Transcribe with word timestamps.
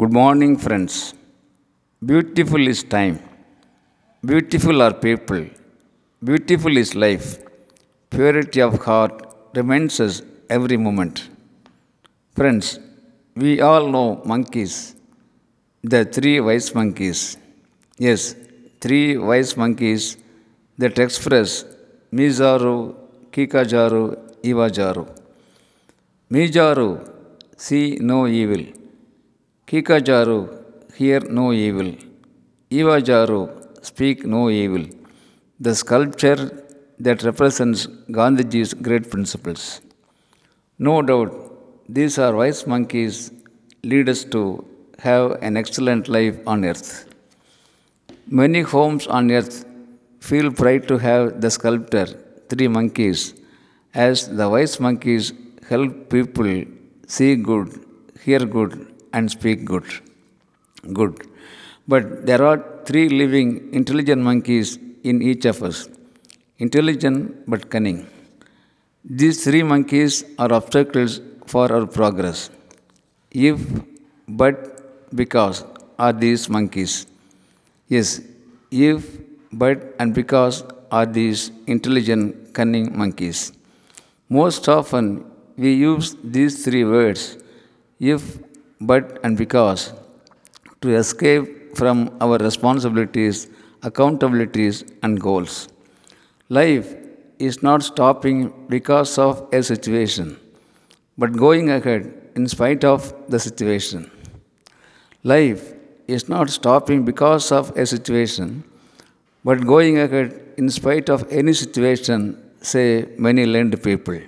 Good 0.00 0.10
morning, 0.10 0.56
friends. 0.56 1.12
Beautiful 2.10 2.66
is 2.66 2.82
time. 2.82 3.18
Beautiful 4.24 4.80
are 4.80 4.94
people. 4.94 5.42
Beautiful 6.24 6.78
is 6.78 6.94
life. 6.94 7.26
Purity 8.08 8.62
of 8.62 8.82
heart 8.86 9.14
reminds 9.54 10.00
us 10.00 10.22
every 10.48 10.78
moment. 10.78 11.28
Friends, 12.34 12.78
we 13.36 13.60
all 13.60 13.86
know 13.86 14.22
monkeys, 14.24 14.96
the 15.82 16.06
three 16.06 16.40
wise 16.40 16.74
monkeys. 16.74 17.36
Yes, 17.98 18.34
three 18.80 19.18
wise 19.18 19.58
monkeys 19.58 20.16
that 20.78 20.98
express 20.98 21.66
Mizaru, 22.10 22.94
Kikajaru, 23.30 24.04
Iwajaru. 24.42 25.06
Mizaru, 26.30 26.88
see 27.58 27.98
no 28.00 28.26
evil. 28.26 28.64
Kikajaru, 29.66 30.38
hear 30.96 31.20
no 31.20 31.52
evil. 31.52 31.94
Iwajaru, 32.70 33.84
speak 33.84 34.26
no 34.26 34.50
evil. 34.50 34.84
The 35.60 35.74
sculpture 35.74 36.50
that 36.98 37.22
represents 37.22 37.86
Gandhiji's 38.10 38.74
great 38.74 39.10
principles. 39.10 39.80
No 40.78 41.00
doubt, 41.00 41.32
these 41.88 42.18
are 42.18 42.34
wise 42.34 42.66
monkeys 42.66 43.30
lead 43.82 44.08
us 44.08 44.24
to 44.34 44.64
have 44.98 45.38
an 45.42 45.56
excellent 45.56 46.08
life 46.08 46.36
on 46.46 46.64
earth. 46.64 47.06
Many 48.26 48.60
homes 48.60 49.06
on 49.06 49.30
earth 49.30 49.64
feel 50.20 50.50
pride 50.52 50.86
to 50.88 50.98
have 50.98 51.40
the 51.40 51.50
sculptor, 51.50 52.06
three 52.48 52.68
monkeys, 52.68 53.34
as 53.94 54.28
the 54.28 54.48
wise 54.48 54.78
monkeys 54.80 55.32
help 55.68 56.10
people 56.10 56.64
see 57.06 57.36
good, 57.36 57.68
hear 58.24 58.40
good, 58.40 58.92
and 59.12 59.30
speak 59.30 59.64
good. 59.64 59.84
Good. 60.92 61.26
But 61.86 62.26
there 62.26 62.42
are 62.42 62.58
three 62.84 63.08
living 63.08 63.72
intelligent 63.72 64.22
monkeys 64.22 64.78
in 65.02 65.22
each 65.22 65.44
of 65.44 65.62
us 65.62 65.88
intelligent 66.58 67.18
but 67.50 67.70
cunning. 67.70 68.06
These 69.04 69.44
three 69.44 69.62
monkeys 69.62 70.24
are 70.38 70.52
obstacles 70.52 71.20
for 71.46 71.72
our 71.72 71.86
progress. 71.86 72.50
If, 73.32 73.58
but, 74.28 74.56
because 75.20 75.64
are 75.98 76.12
these 76.12 76.48
monkeys. 76.48 77.06
Yes, 77.88 78.20
if, 78.70 79.18
but, 79.52 79.94
and 79.98 80.14
because 80.14 80.62
are 80.90 81.06
these 81.06 81.50
intelligent, 81.66 82.54
cunning 82.54 82.96
monkeys. 82.96 83.52
Most 84.28 84.68
often 84.68 85.24
we 85.56 85.74
use 85.74 86.16
these 86.22 86.64
three 86.64 86.84
words, 86.84 87.38
if, 87.98 88.38
but, 88.86 89.18
and 89.22 89.36
because, 89.36 89.92
to 90.80 90.94
escape 90.96 91.76
from 91.76 92.16
our 92.20 92.38
responsibilities, 92.38 93.48
accountabilities, 93.82 94.76
and 95.02 95.20
goals. 95.20 95.68
Life 96.48 96.94
is 97.38 97.62
not 97.62 97.82
stopping 97.82 98.52
because 98.68 99.18
of 99.18 99.48
a 99.52 99.62
situation, 99.62 100.38
but 101.16 101.32
going 101.32 101.70
ahead 101.70 102.30
in 102.34 102.48
spite 102.48 102.84
of 102.84 103.12
the 103.28 103.38
situation. 103.38 104.10
Life 105.24 105.72
is 106.08 106.28
not 106.28 106.50
stopping 106.50 107.04
because 107.04 107.52
of 107.52 107.76
a 107.76 107.86
situation, 107.86 108.64
but 109.44 109.66
going 109.66 109.98
ahead 109.98 110.40
in 110.56 110.68
spite 110.68 111.08
of 111.08 111.26
any 111.30 111.52
situation, 111.52 112.20
say 112.60 113.08
many 113.18 113.46
learned 113.46 113.82
people. 113.82 114.20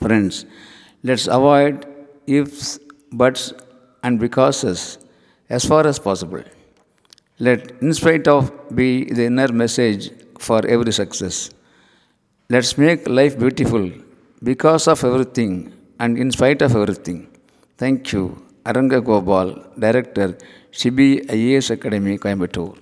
Friends, 0.00 0.44
let's 1.02 1.26
avoid 1.26 1.86
ifs, 2.26 2.78
buts, 3.12 3.52
and 4.02 4.18
becauses 4.18 4.98
as 5.48 5.64
far 5.64 5.86
as 5.86 5.98
possible. 5.98 6.42
Let 7.38 7.70
in 7.80 7.92
spite 7.94 8.26
of 8.28 8.52
be 8.74 9.04
the 9.04 9.26
inner 9.26 9.48
message 9.48 10.10
for 10.38 10.64
every 10.66 10.92
success. 10.92 11.50
Let's 12.48 12.76
make 12.76 13.08
life 13.08 13.38
beautiful 13.38 13.90
because 14.42 14.88
of 14.88 15.04
everything 15.04 15.72
and 15.98 16.18
in 16.18 16.30
spite 16.30 16.62
of 16.62 16.74
everything. 16.76 17.28
Thank 17.78 18.12
you. 18.12 18.24
Aranga 18.64 19.04
Gopal, 19.04 19.48
Director, 19.78 20.36
Shibi 20.70 21.26
IAS 21.26 21.70
Academy, 21.70 22.18
Coimbatore. 22.18 22.78